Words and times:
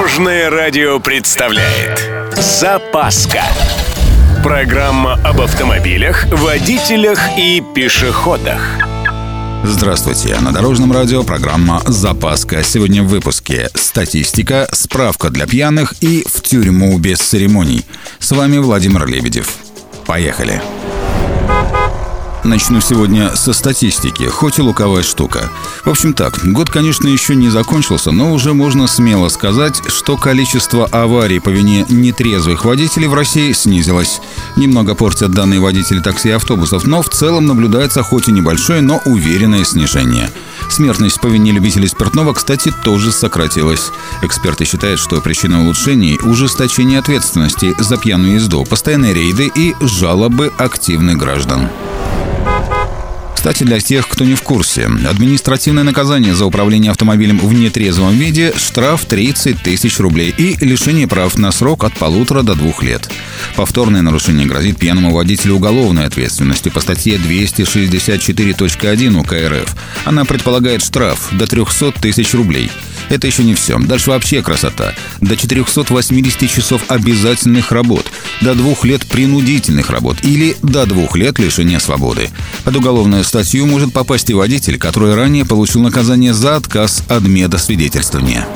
Дорожное 0.00 0.48
радио 0.48 0.98
представляет 0.98 2.10
Запаска 2.34 3.42
Программа 4.42 5.20
об 5.22 5.42
автомобилях, 5.42 6.24
водителях 6.32 7.20
и 7.36 7.62
пешеходах 7.74 8.78
Здравствуйте, 9.62 10.40
на 10.40 10.52
Дорожном 10.52 10.90
радио 10.90 11.22
программа 11.22 11.82
«Запаска». 11.84 12.62
Сегодня 12.64 13.02
в 13.02 13.08
выпуске 13.08 13.68
статистика, 13.74 14.70
справка 14.72 15.28
для 15.28 15.46
пьяных 15.46 15.92
и 16.00 16.24
в 16.26 16.40
тюрьму 16.40 16.98
без 16.98 17.18
церемоний. 17.18 17.84
С 18.20 18.32
вами 18.32 18.56
Владимир 18.56 19.06
Лебедев. 19.06 19.54
Поехали! 20.06 20.62
Начну 22.42 22.80
сегодня 22.80 23.36
со 23.36 23.52
статистики, 23.52 24.24
хоть 24.24 24.58
и 24.58 24.62
луковая 24.62 25.02
штука. 25.02 25.50
В 25.84 25.90
общем 25.90 26.14
так, 26.14 26.40
год, 26.42 26.70
конечно, 26.70 27.06
еще 27.06 27.36
не 27.36 27.50
закончился, 27.50 28.12
но 28.12 28.32
уже 28.32 28.54
можно 28.54 28.86
смело 28.86 29.28
сказать, 29.28 29.82
что 29.88 30.16
количество 30.16 30.86
аварий 30.86 31.38
по 31.38 31.50
вине 31.50 31.84
нетрезвых 31.90 32.64
водителей 32.64 33.08
в 33.08 33.14
России 33.14 33.52
снизилось. 33.52 34.22
Немного 34.56 34.94
портят 34.94 35.32
данные 35.32 35.60
водители 35.60 36.00
такси 36.00 36.28
и 36.28 36.32
автобусов, 36.32 36.84
но 36.84 37.02
в 37.02 37.10
целом 37.10 37.44
наблюдается 37.44 38.02
хоть 38.02 38.28
и 38.28 38.32
небольшое, 38.32 38.80
но 38.80 39.02
уверенное 39.04 39.64
снижение. 39.64 40.30
Смертность 40.70 41.20
по 41.20 41.26
вине 41.26 41.52
любителей 41.52 41.88
спиртного, 41.88 42.32
кстати, 42.32 42.72
тоже 42.84 43.12
сократилась. 43.12 43.90
Эксперты 44.22 44.64
считают, 44.64 44.98
что 44.98 45.20
причина 45.20 45.62
улучшений– 45.62 46.18
ужесточение 46.22 47.00
ответственности 47.00 47.74
за 47.78 47.98
пьяную 47.98 48.34
езду, 48.34 48.64
постоянные 48.64 49.12
рейды 49.12 49.52
и 49.54 49.74
жалобы 49.80 50.50
активных 50.56 51.18
граждан. 51.18 51.68
Кстати, 53.40 53.64
для 53.64 53.80
тех, 53.80 54.06
кто 54.06 54.26
не 54.26 54.34
в 54.34 54.42
курсе, 54.42 54.84
административное 54.84 55.82
наказание 55.82 56.34
за 56.34 56.44
управление 56.44 56.90
автомобилем 56.90 57.38
в 57.38 57.54
нетрезвом 57.54 58.12
виде– 58.12 58.52
штраф 58.58 59.06
30 59.06 59.62
тысяч 59.62 59.98
рублей 59.98 60.34
и 60.36 60.62
лишение 60.62 61.08
прав 61.08 61.38
на 61.38 61.50
срок 61.50 61.84
от 61.84 61.94
полутора 61.94 62.42
до 62.42 62.54
двух 62.54 62.82
лет. 62.82 63.10
Повторное 63.56 64.02
нарушение 64.02 64.46
грозит 64.46 64.76
пьяному 64.76 65.14
водителю 65.14 65.54
уголовной 65.54 66.04
ответственностью 66.04 66.70
по 66.70 66.80
статье 66.80 67.16
264.1 67.16 69.18
УК 69.18 69.32
РФ. 69.32 69.74
Она 70.04 70.26
предполагает 70.26 70.82
штраф 70.82 71.30
до 71.32 71.46
300 71.46 71.92
тысяч 71.92 72.34
рублей– 72.34 72.70
это 73.10 73.26
еще 73.26 73.42
не 73.42 73.54
все. 73.54 73.78
Дальше 73.78 74.10
вообще 74.10 74.40
красота. 74.40 74.94
До 75.20 75.36
480 75.36 76.48
часов 76.48 76.82
обязательных 76.88 77.72
работ, 77.72 78.06
до 78.40 78.54
двух 78.54 78.84
лет 78.84 79.06
принудительных 79.06 79.90
работ 79.90 80.18
или 80.22 80.56
до 80.62 80.86
двух 80.86 81.16
лет 81.16 81.38
лишения 81.38 81.78
свободы. 81.78 82.30
Под 82.64 82.76
уголовную 82.76 83.24
статью 83.24 83.66
может 83.66 83.92
попасть 83.92 84.30
и 84.30 84.34
водитель, 84.34 84.78
который 84.78 85.14
ранее 85.14 85.44
получил 85.44 85.82
наказание 85.82 86.34
за 86.34 86.56
отказ 86.56 87.02
от 87.08 87.22
медосвидетельствования. 87.22 88.46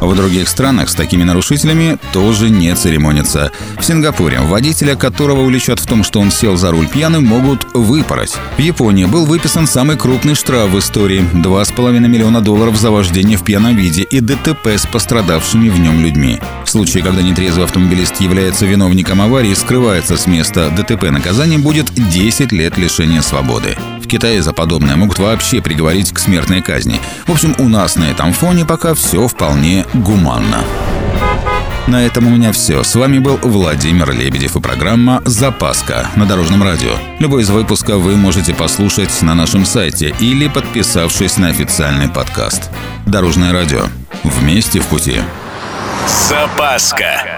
В 0.00 0.14
других 0.14 0.48
странах 0.48 0.88
с 0.88 0.94
такими 0.94 1.24
нарушителями 1.24 1.98
тоже 2.12 2.50
не 2.50 2.74
церемонятся. 2.74 3.50
В 3.78 3.84
Сингапуре 3.84 4.40
водителя, 4.40 4.94
которого 4.94 5.42
уличат 5.42 5.80
в 5.80 5.86
том, 5.86 6.04
что 6.04 6.20
он 6.20 6.30
сел 6.30 6.56
за 6.56 6.70
руль 6.70 6.88
пьяным, 6.88 7.26
могут 7.26 7.66
выпороть. 7.74 8.36
В 8.56 8.60
Японии 8.60 9.06
был 9.06 9.24
выписан 9.24 9.66
самый 9.66 9.96
крупный 9.96 10.34
штраф 10.34 10.70
в 10.70 10.78
истории– 10.78 11.20
2,5 11.34 11.98
миллиона 12.00 12.40
долларов 12.40 12.76
за 12.76 12.90
вождение 12.90 13.36
в 13.36 13.42
пьяном 13.42 13.76
виде 13.76 14.02
и 14.02 14.20
ДТП 14.20 14.68
с 14.68 14.86
пострадавшими 14.86 15.68
в 15.68 15.78
нем 15.80 16.00
людьми. 16.00 16.40
В 16.64 16.70
случае, 16.70 17.02
когда 17.02 17.22
нетрезвый 17.22 17.64
автомобилист 17.64 18.20
является 18.20 18.66
виновником 18.66 19.20
аварии 19.20 19.50
и 19.50 19.54
скрывается 19.54 20.16
с 20.16 20.26
места 20.26 20.70
ДТП, 20.70 21.10
наказанием 21.10 21.62
будет 21.62 21.92
10 21.92 22.52
лет 22.52 22.78
лишения 22.78 23.22
свободы. 23.22 23.76
В 24.08 24.10
Китае 24.10 24.42
за 24.42 24.54
подобное 24.54 24.96
могут 24.96 25.18
вообще 25.18 25.60
приговорить 25.60 26.12
к 26.12 26.18
смертной 26.18 26.62
казни. 26.62 26.98
В 27.26 27.32
общем, 27.32 27.54
у 27.58 27.68
нас 27.68 27.94
на 27.96 28.04
этом 28.04 28.32
фоне 28.32 28.64
пока 28.64 28.94
все 28.94 29.28
вполне 29.28 29.84
гуманно. 29.92 30.64
На 31.86 32.06
этом 32.06 32.26
у 32.26 32.30
меня 32.30 32.52
все. 32.52 32.82
С 32.84 32.94
вами 32.94 33.18
был 33.18 33.36
Владимир 33.42 34.10
Лебедев 34.10 34.56
и 34.56 34.60
программа 34.60 35.20
«Запаска» 35.26 36.08
на 36.16 36.24
Дорожном 36.24 36.62
радио. 36.62 36.92
Любой 37.18 37.42
из 37.42 37.50
выпусков 37.50 38.00
вы 38.00 38.16
можете 38.16 38.54
послушать 38.54 39.20
на 39.20 39.34
нашем 39.34 39.66
сайте 39.66 40.14
или 40.20 40.48
подписавшись 40.48 41.36
на 41.36 41.48
официальный 41.48 42.08
подкаст. 42.08 42.70
Дорожное 43.04 43.52
радио. 43.52 43.88
Вместе 44.24 44.80
в 44.80 44.86
пути. 44.86 45.20
Запаска. 46.06 47.37